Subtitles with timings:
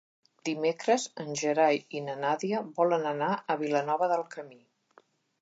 [0.47, 4.61] Dimecres en Gerai i na Nàdia volen anar a Vilanova del Camí.